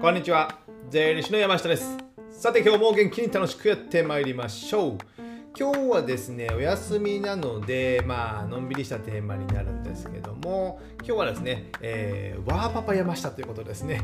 [0.00, 0.56] こんにちは。
[0.88, 1.98] 税理士の山下です。
[2.30, 4.98] さて今日も元気に楽しくやってまいりましょう。
[5.54, 14.00] 今日はですねお休みなのでまあのんびりしたテーマになるんですけども今日はですね、えー、ワーパパ山下ということですね。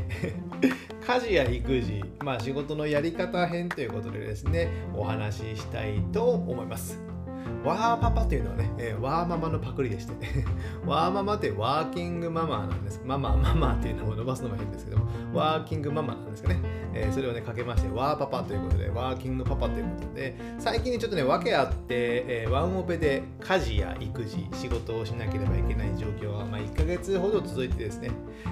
[1.03, 7.06] 家事や育児まあ仕事のやり方編ということでですねお話ししたいと思います。
[7.63, 10.13] ワーパパというのはね、えー、ワーママのパクリでして
[10.85, 13.01] ワーママってワーキングママなんです。
[13.05, 16.59] ママ、ママっていうのを伸ばすのも変ですけども、ワーキングママなんですかね。
[16.97, 28.09] えー、それをね、かけまして、ワーパパということで、ワーキングパパということで、最近にちょっとね、訳あって、えー、ワンオペで家事や育児、仕事をしなければいけない状況が、まあ、1ヶ月ほど続いてですね、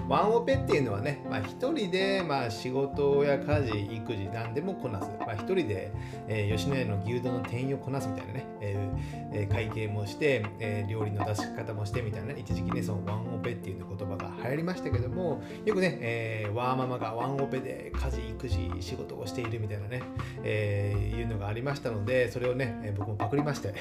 [0.08, 5.10] ワンオペっていうのはね、まあ、1人で、まあ、仕事や家事、育児、何でもこなす。
[5.20, 5.92] まあ、1人で、
[6.28, 20.04] えー、吉野家の牛丼の店員をこなすみたいなね、えー、会計もして、えー、料理の出し方もしてみたいな、ね、一時期ね、そのワンオペっていう言葉が流行りましたけども、よくね、えー、ワーママがワンオペで家事、育育児、仕事をしているみたいなね、
[20.44, 23.74] えー、いうのがありましたので、それをね、え、僕もパクりまして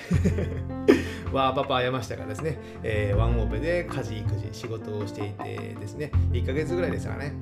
[1.33, 7.35] ワーパパ山下がですね、えー、ワンオペで家事、育児、仕事をしていてですね、1ヶ月ぐらいですからね、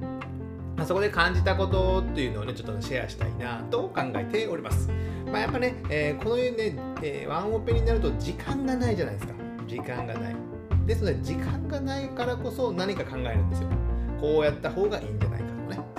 [0.76, 4.90] ま、そこで感じたことっていうのをね、ちょっとシェアしたいなと考えております。
[5.26, 9.34] まあ、やっぱね、えー、このようにね、えー、ワンオペになると時間がないじゃないですか。
[9.66, 10.36] 時間がない。
[10.86, 13.68] ですので、時間がないからこそ何か考えるんですよ。
[14.20, 15.31] こうやった方がいいんじゃない。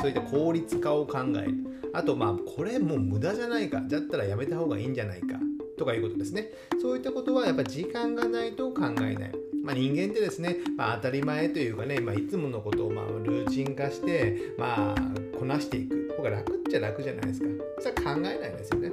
[0.04, 1.54] そういった効率化を考える。
[1.94, 3.80] あと、まあ、これもう無駄じゃないか。
[3.80, 5.40] だったらやめた方がいいんじゃないか。
[5.78, 6.50] とかいうことですね。
[6.82, 9.32] そういったことはやっぱ時間がないと考えない。
[9.64, 14.96] まあ、人間ってですね、まあ、当たり前というかね、まあ、いつものことをまあルーチン化して、まあ、
[15.40, 17.48] こなしていく方が楽っちゃ楽じゃないですか。
[17.80, 18.92] それは考えないんですよね。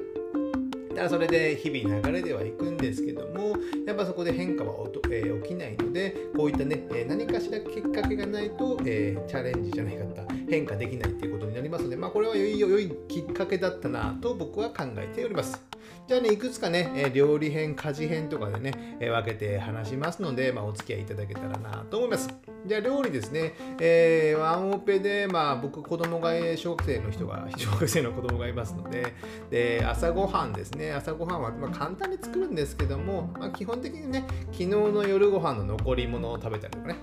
[0.94, 4.74] だそれで日々流れではいくんですけども、やっぱそこで変化は
[5.10, 15.60] えー、起きないので、こういったね、え、何かしらきっかけがないと、えー、チャレンジじゃないかった、変化できないっていうことになりますので、まあ、これは良い良いきっかけだったなと僕は考えております。
[16.06, 22.49] じゃあね、いくつかね、え料理編、家事編とかでね、え分けて話しますので、まあ、お付き合いいただけたらなと思います。
[22.66, 29.14] じゃあ料理ですね、えー、ワンオペで、まあ僕子供が、小学生の人が、 小学生の子供がいますので、
[29.50, 36.96] で、朝ごはんですね、朝ごはんは、まあ、簡単に作るんですけども、まあ、基本的にね、昨日の夜ご飯の残り物を食べたりとかね、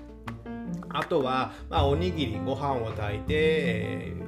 [0.90, 4.27] あとは、まあ、おにぎり、ご飯を炊いて、えー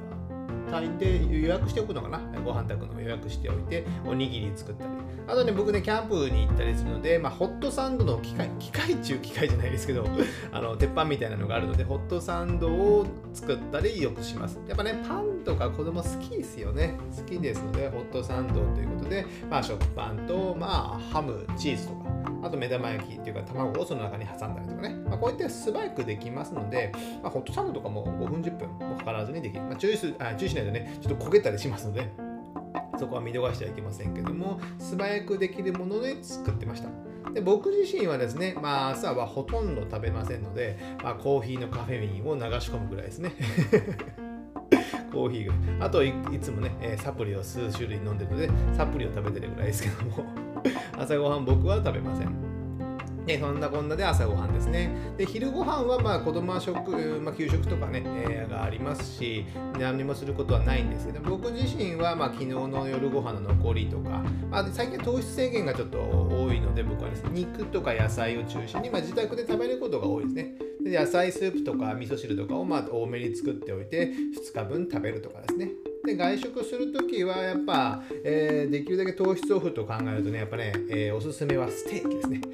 [0.71, 2.19] 炊いて予約しておくのかな。
[2.45, 4.91] ご飯炊くのを予約しておいておにぎり作ったり。
[5.27, 10.07] あとね僕ねキャンプに行ったりするので、まあ、ホットサンドの機械機械中機械じゃないですけど
[10.53, 14.59] あの鉄板みたいなのがあるのでホットサンドを作ったりよくします。
[14.67, 16.97] やっぱねパンとか子供好きですよね。
[17.17, 22.10] 好きですのでホットサンドということで、まあ、食パンと、まあ、ハムチーズとか。
[22.43, 26.93] あと目玉焼きっていうか卵をその中に挟んだりとかね、まあ、こうやって素早くできますので、
[27.23, 32.11] まあ、ホットサンドとかも5分10分もかからずにできる、まあ、注意すあ注意しないとねちょっと焦げたりしますので
[32.99, 36.89] そこは見逃してはいけませんけども素早くできるもので作ってました。
[37.33, 43.33] で僕自身はですね、まあ、朝はほとんど食べませんので、まあ、コーヒーのカフェインを流し込むぐらいですね。
[45.13, 50.40] コーヒーがあといつもねサプリを数種類飲んでるのでサプリを食べてるぐらいですけども。
[50.99, 52.51] 朝ごはん僕は食べません
[53.27, 54.91] でそんなこんなで朝ごはんですね。
[55.17, 56.91] で昼ごはんはまあ子供は食、
[57.21, 59.45] まあ、給食とかね、えー、がありますし、
[59.79, 70.55] 何もすることはないんですけど、僕自身はまあ昨日の夜ご飯の残りとか、まあ、最近糖質制限がちょっと多いので、僕はですね、肉とか野菜を中心に、まあ、自宅で食べることが多いですね。
[70.83, 75.71] で野菜スープとか味噌汁とかをまあ多めに作っておいて、2日分食べるとかですね。
[76.11, 82.41] で外食するときはやっぱ、えー、できるだけ糖質オフと考えるとねやっぱね、えー、おすすめはステーキですね。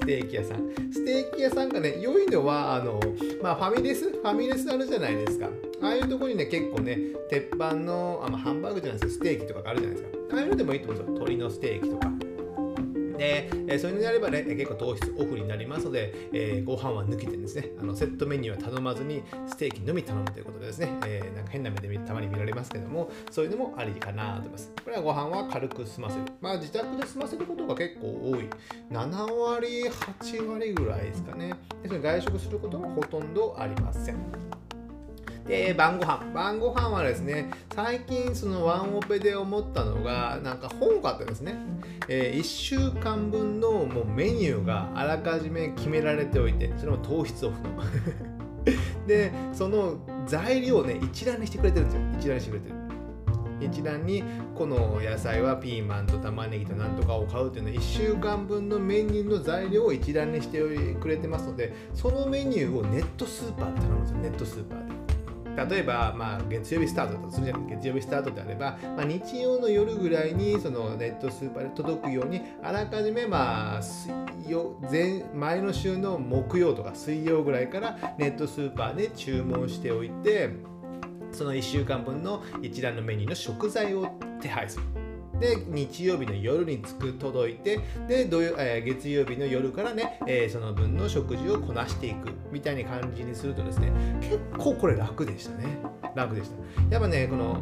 [0.00, 0.70] ステーキ屋さん。
[0.92, 3.00] ステーキ屋さんがね良いのはあの、
[3.42, 4.10] まあ、ファミレス？
[4.10, 5.48] ファミレスあるじゃないですか。
[5.82, 6.98] ああいうとこにね結構ね
[7.28, 10.18] 鉄板のあ、まあ、ハンバーグじゃないですかステーキとかがあるじゃないですか。
[10.32, 11.14] ああいうのでもいいと思うんですよ。
[11.14, 12.17] 鶏のステーキとか。
[13.18, 24.72] で、えそれになればね、結構糖質オフになりますので、えー、ご飯は抜けてですね、あのセットメニューは頼まずにステーキのみ頼むということでですね、えー、なんか変な目でたまに見られますけども、そういうのもありかなと思います。
[24.84, 26.22] これはご飯は軽く済ませる。
[26.40, 28.48] まあ自宅で済ませることが結構多い。
[28.90, 31.54] 7割、8割ぐらいですかね。
[31.82, 34.57] でそれ外食することもほとんどありません。
[35.48, 36.30] で晩ご飯。
[36.34, 41.56] 晩ご飯はですね最近そのワンオペで思ったのがなんか本買ったですね、
[42.06, 47.68] えー、1週間分のもうメニューがあらかじめ決められておいてそれも糖質オフの。
[49.08, 49.96] でその
[50.26, 52.02] 材料をね一覧にしてくれてるんですよ。
[52.20, 52.78] 一覧にしてくれてる。
[53.60, 54.22] 一覧に
[54.54, 60.60] この野菜はピーマンと玉ねぎとなんとかを買うっていうのは1週間分のメニューの材料を一覧にして
[61.00, 64.18] くれてますのでそのメニューをネットスーパーで頼むんですよ。
[64.18, 65.17] ネットスーパーで。
[65.66, 74.12] 例えば、まあ、月曜日スタートだとするじゃない月曜日スタートであれば、まあ、日曜の夜ぐらいにそのネットスーパーで届くようにあらかじめ、まあ、水
[74.48, 80.50] 曜前前の週の木曜とか水曜ぐらいからネットスーパーで注文しておいて
[81.32, 84.08] その1週間分の一覧のメニューの食材を
[84.40, 85.07] 手配する。
[85.40, 95.78] で日曜日の夜につく届いてで土曜、えー、月曜日の夜からね、えー、その分の食事をこなしていくみたいな感じにするとですね結構これ楽でしたね。
[96.14, 96.56] 楽でした。
[96.90, 97.60] やっぱねこの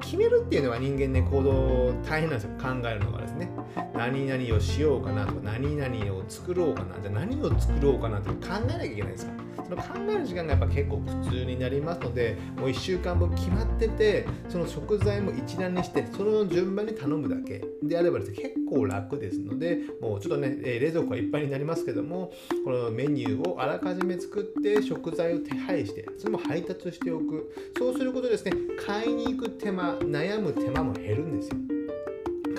[0.00, 2.50] 決めるっていうのは人間ね行動大変なんですよ。
[2.58, 3.50] 考えるのがですね。
[3.94, 9.32] 何々をしようかなとか何々を作ろうかなじゃ何を作ろうかなって考えなきゃいけないんですか
[9.74, 22.32] の考える時間がやっぱ結構苦痛になりますのでもう1週間分決まっててその食材も一覧にしてその順番に頼むだけであればですね結構楽ですのでもうちょっとねえ冷蔵庫がいっぱいになりますけども
[22.64, 27.52] このメニューをあらかじめ作って食材を手配してそれも配達しておく。
[27.78, 28.52] そうすることでですね
[28.86, 31.56] 買いに行く手間悩む手間も減るんですよ。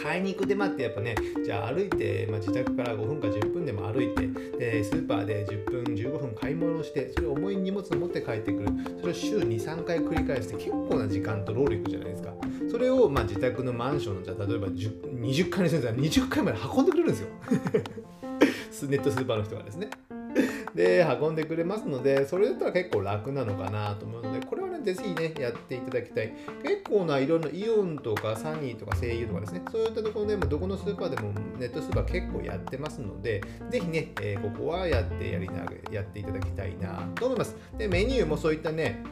[0.01, 4.27] 買いに行く手間ってやっぱねじゃあ歩いて、まあ、自宅から5分か10分でも歩いて
[4.71, 8.68] でスーパーで10分15分買い物してそれを重い荷物を持って帰ってくる。
[9.00, 12.33] それを週23回繰り返して結構な時間と労力じゃないですか。
[12.71, 17.27] それをまあ自宅のマンションのじゃ例えば20回にするんだら20回まで運んでくれるんですよ。
[18.89, 19.89] ネットスーパーの人がですね。
[20.74, 26.33] で運んでくれますのでそれだったら結構楽なのかなと思うのでこれぜひねやっていただきたい
[26.63, 39.03] 結構ないろんなイオンとかサニーとか声優とかですねそういったところでもどこのスーパーでもネットスーパー結構やってますのでぜひね、えー、ここはやってやりなやっていただきたいなと思いますでメニューもそういったね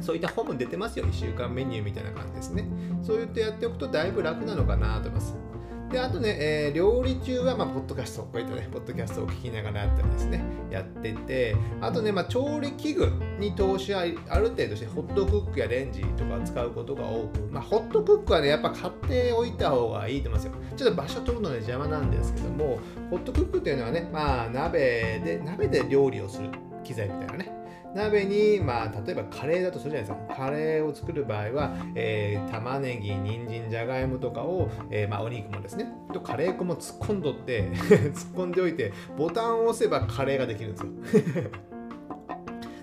[0.00, 1.06] そういった本も出てますよ。
[1.06, 2.66] 1週間メニューみたいな感じですね。
[3.02, 5.53] そう言ってやっておくとだいぶ楽なのかなと思います。
[5.90, 20.52] であとね、えー、料理中は、まあ、ポッドキャスト、こういったね、ポッドキャストを聞きながらやったりですね、やってて、あとね、まあ、調理器具に投資はある程度して、ホットクックやレンジとか使うことが多く、まあ、ホットクックはね、やっぱ買っておいた方がいいと思いますよ。
[20.76, 22.78] ちょっと場所取るので邪魔なんですけども、
[23.10, 26.50] ホットクックっていうのはね、まあ、鍋で、鍋で料理をする
[26.82, 27.52] 機材みたいなね、
[27.94, 30.34] 鍋に、まあ、例えばカレーだとするじゃないですか。
[30.34, 37.70] カレーを作る場合は、えー、玉ねぎ、人参、じゃがいもとかを、えー、まあ、お肉もですね、とカレー粉も突っ込んどって
[38.12, 40.88] 突っ込んでおいて、ボタンを押せばカレーができるんですよ。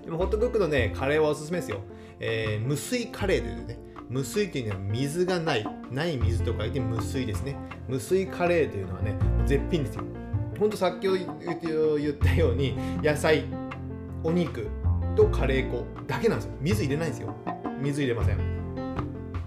[0.04, 1.80] でも、ホットクックのね、カレーはおすすめですよ。
[2.18, 3.78] えー、無水カレーというね、
[4.08, 7.56] 無水というのは水がない、ない水と書いて無水ですね。
[7.86, 9.14] 無水カレーというのはね、
[9.44, 10.04] 絶品ですよ。
[10.58, 13.44] ほんとさっき言ったように、野菜、
[14.22, 14.68] お肉、
[15.14, 16.52] とカレー粉だけなんですよ。
[16.60, 17.34] 水入れないんですよ。
[17.80, 18.62] 水入れません。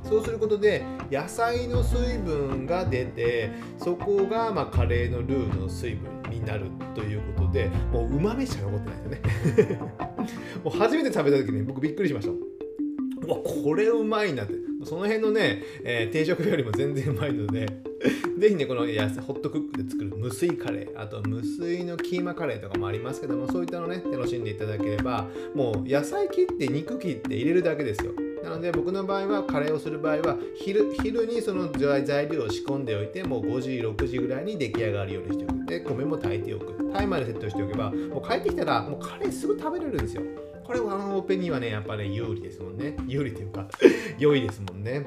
[0.04, 9.80] そうすることで野菜の水分が出てそこがまカレーのルーの水分になるということでもううまみしか残ってないですよね。
[10.64, 12.32] もう初めて食べた時に僕びっくりしました。
[12.32, 14.54] うわこれうまいなって。
[14.86, 17.68] その辺のね、えー、定食よりも全然うまいので
[18.38, 28.12] ぜひね、このホットクックで作る無水カレー、あと無水のキーマカレーとかもありますけども、そういったのね、楽しんでいただければ、もう野菜切って肉切って入れるだけですよ。
[28.46, 40.22] なので僕の場合はカレーをする場合は昼昼にその材料を仕込んでおいてもう5時6時ぐらいに出来上がるようにしておくで米も炊いておくタイマーでセットしておけばもう帰ってきたらもうカレーすぐ食べれるんですよ
[40.66, 42.96] これはあのオペにはねやっぱね有利ですもんね。
[43.08, 43.68] 有利というか
[44.18, 45.06] 良いですもんね。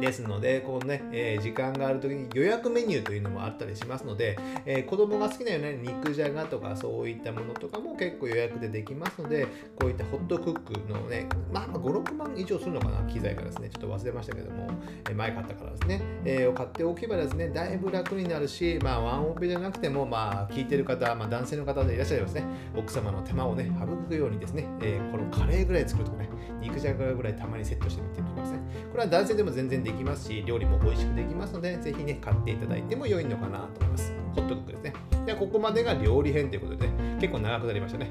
[0.00, 9.46] ですので、このね、えー、時間がある時に予約メニューというのもあったりしますので、えー、子供が好きなよね、肉じゃがとかそういったものとかも結構予約でできますので、
[9.78, 14.68] こういったホットクックのね、まあ、5、6万以上するのかな、機材がですね、ちょっと忘れましたけども、
[15.10, 22.44] え前買ったからですね、えー、買っておけばですね、だいぶ楽になるし、まあ、ワンオペじゃなくても、まあ、聞いてる方、まあ、男性の方でいらっしゃいますね、
[22.76, 26.28] 奥様の手間をね、省くようにですね、えこのカレーぐらい作るとかね、
[26.60, 28.58] 肉じゃがぐらいたまにセットしてみてるとかですね、
[28.90, 34.12] これは男性でも全然できますし、料理も美味しくできますので、ぜひね、買っていただいても良いのかなと思います。
[34.34, 34.92] ホットクックですね。
[35.26, 38.10] では、ここまでが料理編ということで、ね、結構長くなりましたね。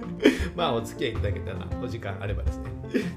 [0.54, 2.70] まあ、お付き合いいただけたら、お時間あればですね、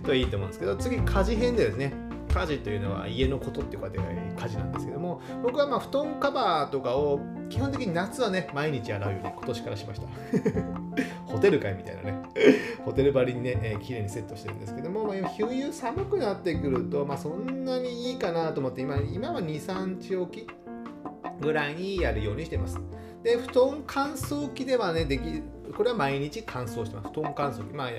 [0.03, 1.93] といいと思うんですけど、次、家事編でですね、
[2.33, 10.07] 家事というのは家のことっていうかで家事なんですけども僕はまあ布団カバーとかを基本的に夏はね毎日洗うように今年からしました
[11.29, 12.21] ホテル会みたいなね。
[12.83, 20.47] ホテル張りにね、えー、綺麗にセットしてるんですけども、まあ、冬寒くなってくると、まあ、そんなにいいかなと思って今今は23日おき
[21.39, 22.79] ぐらいにやるようにしてます。
[23.23, 25.43] で布団乾燥機ではねでき
[25.75, 27.09] これは毎日乾燥してます。
[27.13, 27.73] 布団乾燥機。
[27.73, 27.89] まあ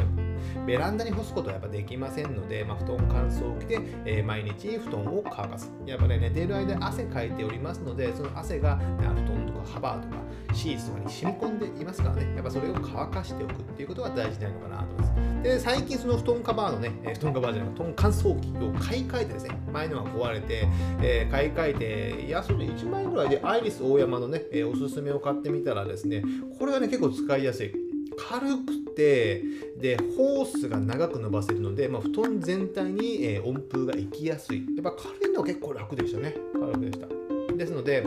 [0.67, 5.71] ベランダに干すことはやっぱできませんので、まあ、布団乾燥機で、えー、毎日布団を乾かす。
[5.87, 10.17] やっぱ、ね、寝ている間汗かいておりますので、その汗が、布団とか幅とか
[10.55, 12.35] シーツとかに染み込んでいますからね。
[12.35, 15.11] やっぱそれを乾かしておくっていうことが大事なのかなと思います。
[15.43, 20.69] で最近その布団カバーのね、え布団カバーじゃない布団乾燥機を買い替えてですね前のが壊れて、
[21.01, 26.23] えー、買い替えていやそれ1万円ぐらいでアイリス大山のね、えおすすめを買ってみたらですね
[26.59, 27.75] これはね結構使いやすい。
[28.19, 29.43] 軽くて
[29.81, 34.59] でホースが長く伸ばせるので、まあ、布団全体に、え温風が行きやすい。
[34.77, 36.35] やっぱ軽いのは結構楽でしたね。
[36.53, 37.07] 軽くでした。
[37.57, 38.05] ですので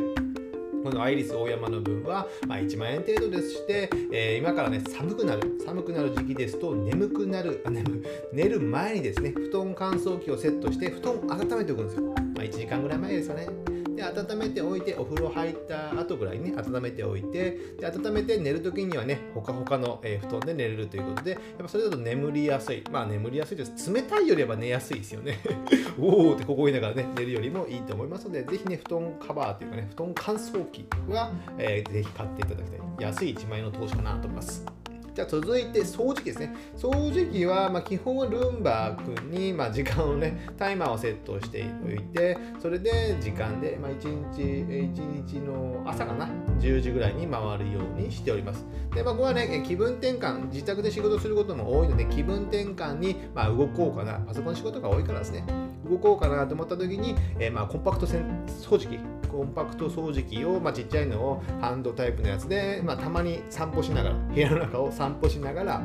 [0.84, 13.83] このアイリスオーヤマの分は、まあ、1万円程度でして、えー、今からね寒くなる寒くなる時期ですと眠くなるあ眠寝る前にですね布団乾燥機をセットして布団を温めておくんですよ、まあ、1時間ぐらい前ですかね。
[14.12, 22.84] で温めておいてお風呂入った後ぐらいにね温めておいてで温めて寝る時にはねほかほかの、えー、布団で寝れるということでやっぱそれだと眠りやすい。
[22.92, 23.94] まあ眠りやすいです。
[23.94, 25.40] 冷たいよりは寝やすいですよね。
[26.00, 32.80] おおってここ言いながらね寝るよりもいいと思いますのでぜひね布団カバーというかね布団乾燥機は、えー、ぜひ買っていただきたい。
[33.00, 34.83] 安い1万円の投資かなと思います
[35.14, 36.56] じゃあ続いて掃除機ですね。
[36.76, 46.28] 掃除機はま基本はルンバ君にま時間をね、タイマーをセットしておいて、それで時間で、ま1日、1日の朝かな、
[46.60, 48.66] 10時ぐらいに回るようにしております。
[48.96, 55.46] で、まあ、ここはね、気分転換、自宅で仕事することも多いので、気分転換にま動こうかな、パソコン仕事が多いからですね、
[55.88, 59.00] 動こうかなと思った時に、えー、まコンパクト掃除機、
[59.34, 65.82] コンパクト掃除機を、まあ、ちっちゃいのをハンドタイプのやつで、まあ、たまに散歩しながら、部屋の中を散歩しながら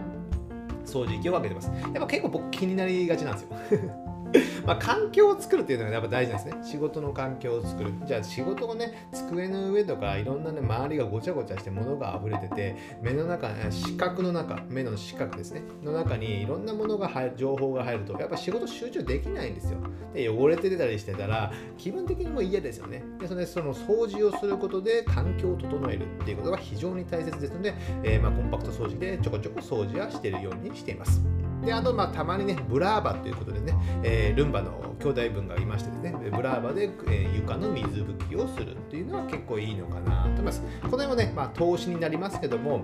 [0.85, 1.71] 掃除機をかけてます。
[1.71, 4.08] やっぱ結構僕気になりがちなんですよ。
[4.67, 6.63] まあ、環境を作るっていうのがやっぱ大事なんですね。
[6.63, 7.93] 仕事の環境を作る。
[8.07, 19.79] じゃあ仕事がね、机の上とかいろんなね、周りがごちゃごちゃして物が溢れてて、目の中、視覚の中、目の視覚ですね、の中にいろんなものが入る、情報が入ると、やっぱ仕事集中できないんですよ。
[20.13, 23.03] で、汚れて出たりしてたら、気分的にも嫌ですよね。
[23.21, 31.23] で、それでその掃除をすることで環境を整えるっていうことが非常に大切ですので、えー、まあコンパクト掃除でちょこちょこ掃除はしてるようにしています。
[31.65, 40.63] であとまあたまにねブラーバということでね、えー、ルンバの兄弟分がいましてですねブラーバで、えー、床の水拭きをするっていうのは結構いいのかなと思います。
[40.83, 42.83] この辺もね、まあ、投資になりますけども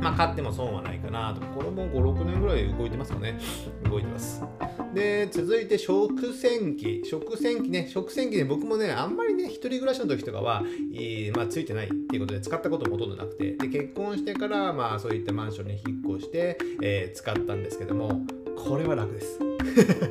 [0.00, 1.40] まあ、買っても損はないかなと。
[1.46, 3.38] これも5、6年ぐらい動いてますかね。
[3.90, 4.42] 動いてます。
[4.94, 7.02] で、続いて食洗機。
[7.04, 7.88] 食洗機ね。
[7.88, 10.62] 食洗機ね、僕もね、あんまりね、一人暮らしの時とかは、
[10.94, 18.22] えー、まあ、ついてないっていうことで使ったこともほとんどなくて、で、結婚してから、まあ、そういったマンションに引っ越して、えー、使ったんですけども、
[18.56, 19.38] これは楽です。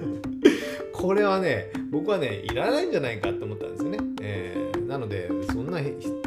[0.94, 4.00] これはね、僕はね、いらないんじゃないかと思ったんですよね。
[4.22, 4.64] えー
[4.96, 5.80] なのでそんな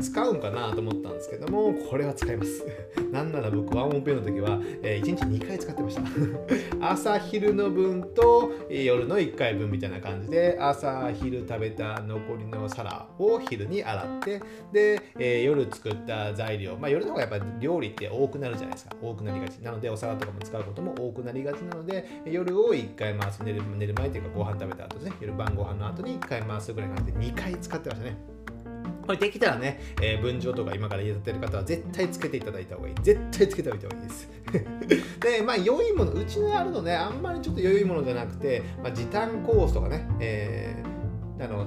[0.03, 2.67] 使うんかなと思ったんですけどもこれは使います。
[3.11, 6.03] なんなら僕ワンオペの時は、えー、1日2回使ってました。
[6.87, 18.97] 朝昼の分と夜の1回分みたいな感じで朝昼食べた残りの皿を昼に洗ってで、えー、夜作った材料まあ夜の方がやっぱり料理って多くなるじゃないですか。
[19.01, 19.57] 多くなりがち。
[19.63, 23.43] なのでお皿とかも使うことも多くなりがちなので夜を1回回す。
[23.43, 28.38] 寝る寝る前というかご飯食べた後ですね夜晩ご飯の後に1回回すぐらいなので2回使ってましたね。
[29.09, 32.95] これできたらね、えー、分譲とか今から家建てる方は絶対つけていただいた方がいい。
[33.01, 34.29] 絶対つけておいた方がいいです。
[35.39, 41.65] で、まあ良いもの、うちにあるのね、あんまりちょっと良いものじゃなくて、まあ、時短コースとかね、えー、あの、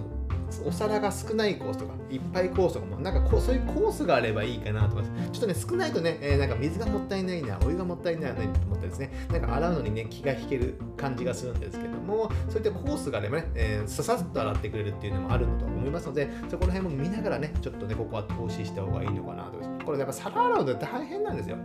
[0.65, 5.31] お皿が少ないコースとか、いっぱいコースとかも、なんかこうそういうコースがあればいいかなと思います。
[5.31, 19.86] ちょっとね、少ないとね、えー、なんか水がもったいないな、お湯がもったいないなと思ってですね、なんか洗うのにね、気が引ける感じがするんですけども、そういったコースがあればね、えー、ささっと洗ってくれるっていうのもあるのと思いますので、そこら辺も見ながらね、ちょっとね、ここは投資した方がいいのかなと思います。
[19.86, 21.58] これやっぱ皿洗うの大変なんですよ。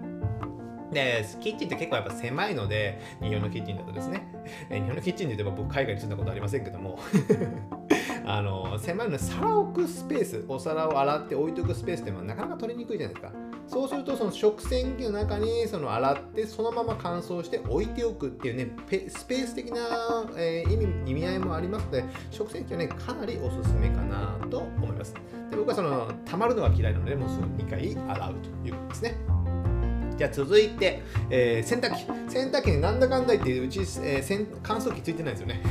[0.93, 4.26] で、キッチンって結構やっぱ狭いので、日本のキッチンだとですね、
[4.71, 6.99] 日本のキッチンで言えば僕海外に住んだことありませんけども
[8.28, 13.33] あの狭いので皿を置くスペースお皿を洗って置いておくスペースってのはなかなか取りにくいじゃないですか。
[13.68, 18.68] そうするとその食洗機の中にその洗ってそのまま乾燥して置いておくっていうね
[19.09, 19.78] スペース的な、
[20.37, 25.14] えー、意味意味合いもありますので食洗機はねかなりおすすめかなと思います。
[25.50, 29.36] で僕はその溜まるのが嫌いなのでもうすぐ2回洗うということですね。
[30.16, 32.06] じゃあ続いて、えー、洗濯機。
[32.30, 35.62] 洗濯機になんだかんだ言ってうち、えー、乾燥機ついてないですよね。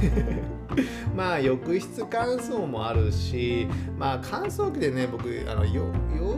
[1.16, 5.84] まあ浴室乾燥もあるし、まあ乾燥機でね、僕、あの洋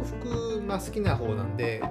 [0.04, 1.82] 服、まあ、好きな方なんで、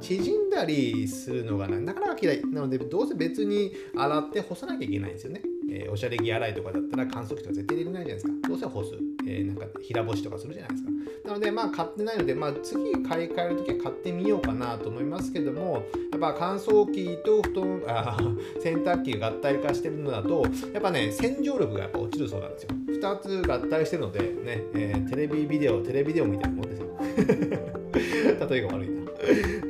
[0.00, 2.42] 縮んだりするのがなかなか嫌い。
[2.46, 5.42] なので、どうせ別に洗って干さなきゃいけないんですよね。
[5.70, 8.48] えー、おしゃれ着洗いとかだったら乾燥機とか絶対入れないじゃないですか。
[8.48, 8.90] どうせ干す。
[9.26, 10.90] えー、なんか平干しとかするじゃないですか。
[11.24, 18.18] なので、まあ買ってないので、まあ次買い替えるときは買ってみようかなと思いますけども、やっぱ乾燥機と布団、あ
[18.60, 22.70] 洗濯機が合体化してるのだと、やっぱね、洗浄力がやっぱ落ちるそうなんですよ。
[22.88, 26.88] 2つ合体してるので、ね、えー、テレビビデオ、テレビデオみたいなもんですよ。
[28.48, 28.90] 例えが悪い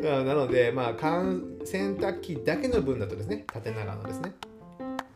[0.03, 0.25] な。
[0.25, 0.95] なので、まあ、
[1.65, 4.35] 洗濯機だけの分だとですね、縦長のですね、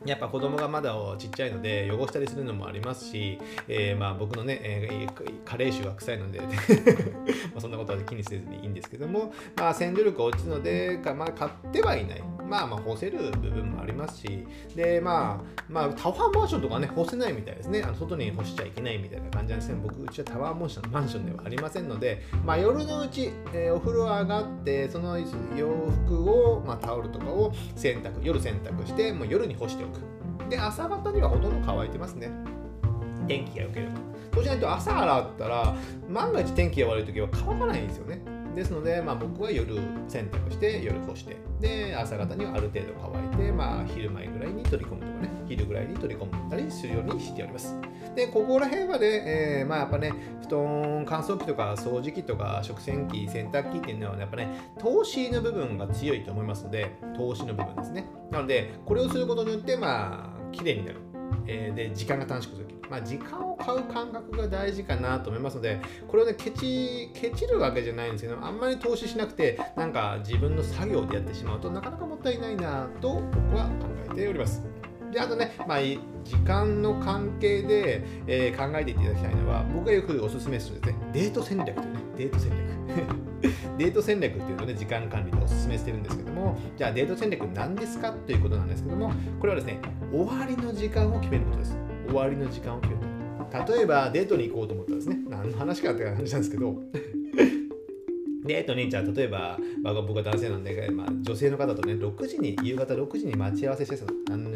[0.04, 6.46] やっぱ子供がまだちっちゃいので汚したりするのもありますし、えー、まあ僕のね、えー、加齢臭が臭いので ま
[7.56, 12.33] あそんなことは気にせずにいいんですけども、まあ、洗浄力落ちるので、まあ、買ってはいない。
[12.54, 14.46] まあまあ干せる部分もありますし、
[14.76, 17.82] で、まあ、まあ、タワーマンションとかね、干せないみたいですね。
[17.82, 19.80] あの外に干しちゃいけないみたいな感じなんですね。
[19.82, 25.26] 僕、うちはタワーマンションマンションではありませんので、まあ夜のうち、えー、お風呂上がって、その洋
[26.06, 30.48] 服を、まあタオルとかを洗濯、夜洗濯して、もう夜に干しておく。
[30.48, 32.30] で、朝方にはほとんど乾いてますね。
[33.26, 33.92] 天気が良ければ。
[34.32, 35.74] そうしないと朝洗ったら、
[36.08, 38.33] 万が一天気が悪い時は乾かないんですよね。
[38.54, 39.74] ですので、まあ、僕は夜
[40.08, 47.76] 洗濯して夜干してで朝方にはある程度乾いて、まあ、昼前ぐらいに取り込むとかね昼ぐらいに取り込むたりするようにしております。
[48.14, 49.06] でここら辺はね、
[49.60, 58.06] えー、まあやっぱね布団乾燥機とか掃除機とか食洗機洗濯機っていうのは、ね、やっぱね投資の部分が強いと思いますので投資の部分ですね。
[58.30, 61.00] なのでこれをすることによってまあ綺麗になる、
[61.46, 74.62] えー、で時間が短縮するまあ、時間を買う感覚が大事かなと思いますので、これをね、ケチ、ケチるわけじゃないんですけど、あんまり投資しなくて、なんか自分の作業でやってしまうとなかなかもったいないなと僕は考えております。
[75.12, 83.33] で、あとね、まあ、時間の関係で、えー、考えていただきたいのは、僕がよくおすすめするですね、デート戦略というね、デート戦略。
[83.78, 89.80] デート戦略っていうのをね、時間管理でおすすめしてるんですけども、じゃあデート戦略何ですかということなんですけども、これはですね、
[90.12, 91.76] 終わりの時間を決めることです。
[92.08, 93.14] 終わりの時間を決める
[93.68, 96.74] 例えばデートに行こうと思ったらですね何の話かって感じなんですけど
[98.44, 104.52] デートにじゃあ例えば、まあ、僕は男性なんで、まあ、女性の方とね6時に夕方6時に待ち合わせしてた何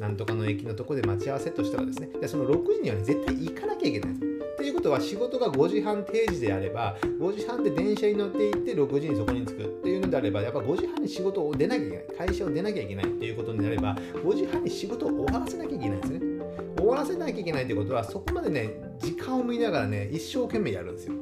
[0.00, 16.20] なんとかの駅のとこで待ち合わせとしたらですねでその6時には、ね、絶対行かなきゃいけないんですいうことは仕事が5時半定時であれば5時半で電車に乗っていって6時にそこに着くっていうのであればやっぱ5時半に仕事を出なきゃいけない会社を出なきゃいけないっていうことになれば5時半に仕事を終わらせなきゃいけないんですね。
[16.76, 21.14] 終わらせなきゃいけないってことはそこまでね時間を見ながらね一生懸命やるんですよ。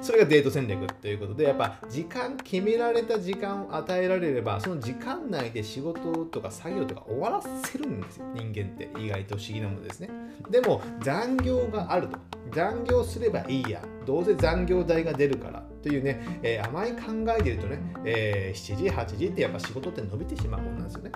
[0.00, 8.26] それがデート戦略ということでやっぱ時間決められた時間を与えられればその時間内で仕事とか作業とか終わらせるんですよ。
[8.34, 10.10] 人間って意外と不思議なものですね。
[10.50, 12.18] でも残業があると。
[12.52, 13.82] 残業すればいいや。
[14.06, 21.12] どうせ残業代が出るからというね、えー、甘い考えでいるとね、えー、7時8時ってやっぱ仕事って伸びてしまうものなんですよね。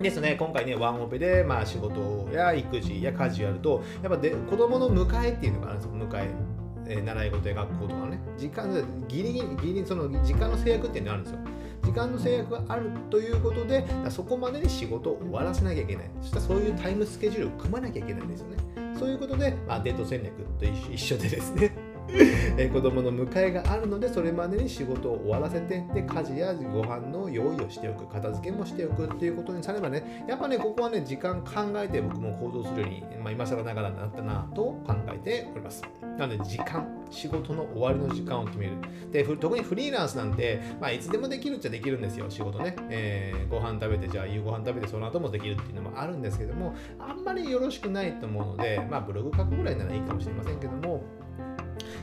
[0.00, 6.53] ですね、今回ね、ワンオペで、まあ、仕事や育児や家事をやると、やっぱで子供の迎えっていうのがあるんですよ、迎え。
[6.86, 11.38] えー、習い事や学校とかね、時間、ギリギリ、ギリその時間の制約っていうのがあるんですよ。
[11.84, 16.10] 時間の制約があるということで、そこまでに仕事を終わらせなきゃいけない。
[16.20, 18.56] そしたらそういうタイムスケジュールを組まなきゃいけないんですよね。
[18.98, 21.83] そういうことで、まあ、デート戦略と一緒でですね
[22.56, 35.82] え子供の迎えがあるのでそれまでに仕事を終わらせてで家事やご飯の用意をしておく片付けもしておくっていうことにさればねやっぱねここはね時間考えて僕も行動するように、まあ、今更ながらになったなと考えております。
[36.18, 38.72] なので時間仕事の終わりの時間を決める。
[39.10, 51.02] で特にフリーランスなんて、まあ、いつでもできるっちゃできるんですよ仕事ね、えー、ご飯食べてじゃあ夕ご飯食べてその後もできるっていうのもあるんですけどもあんまりよろしくないと思うのでまあブログ書くぐらいならいいかもしれませんけども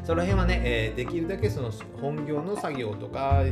[0.04, 3.44] その辺はね、えー、できるだけその本業の作業とか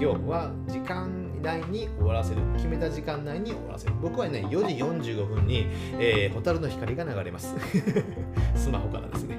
[0.00, 2.42] 業務は時間内に終わらせる。
[2.56, 3.94] 決めた時間内に終わらせる。
[4.00, 5.66] 僕はね4時45分に、
[5.98, 7.54] えー、蛍の光が流れます。
[8.54, 9.38] スマホからですね。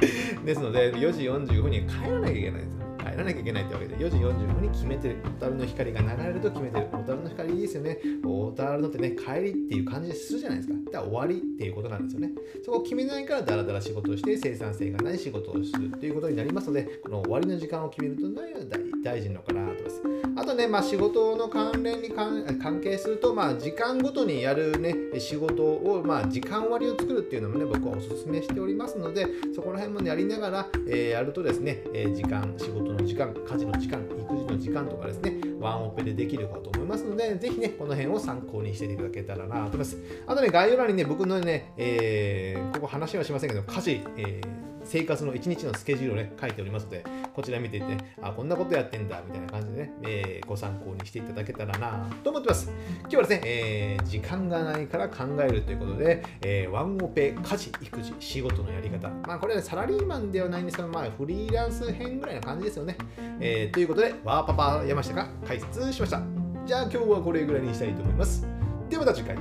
[0.44, 2.89] ですので4時45分に帰らなきゃいけないんですよ。
[3.20, 5.22] らなきゃいけないってわけで4時45分に決めてる。
[5.22, 6.88] 小樽の光が流れると決めてる。
[6.92, 7.98] 小樽の光いいですよね。
[8.24, 10.74] 小樽のってね帰りっていう感じするじゃないですか。
[10.74, 12.32] だから終わりっていうことなんですよね。
[12.64, 20.02] そこを決めないからダラダラ仕事をして生産性がない仕事をするっていうことになりますのでこの終わりの時間を決めるというのは大事なのかなと思います
[20.36, 39.96] あとね、まあ、仕事の関連に関係すると、まあ、時間ごとにやるね仕事を、まあ、時間割を作るっていうのもね僕はお勧めしておりますのでそこら辺も、ね、やりながら、えー、やるとですね、えー、時間仕事の時間家事の時間育児の時間とかですねワンオペでできるかと思いますのでぜひねこの辺を参考にしていただけたらなと思います。
[40.26, 52.72] あとね概要欄にね僕のね、えー、ここ話はしませんけど家事、えー生活の一日のスケジュールをね、書いておりますので、こちら見ていて、あ、こんなことやってんだ、みたいな感じでね、えー、ご参考にしていただけたらなと思ってます。
[53.02, 59.08] 今日はですね、えー、時間がないから考えるということで、えー、ワンオペ、家事、育児、仕事のやり方。
[59.26, 62.96] まあ、これは、ね、サラリーマンではないんですけど、まあ、フリーランス編ぐらいな感じですよね。
[63.40, 66.22] えー、ということで、ワーパパ山下が解説しました。
[66.66, 68.46] じゃあ今日はこれぐらいにしたいと思います。
[68.88, 69.36] ではまた次回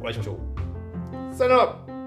[0.00, 0.38] お会いしましょ
[1.32, 1.34] う。
[1.34, 1.97] さよなら